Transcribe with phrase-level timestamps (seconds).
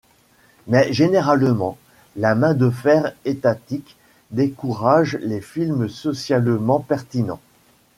[0.65, 1.77] Mais généralement,
[2.15, 3.97] la main de fer étatique
[4.31, 7.39] décourage les films socialement pertinents.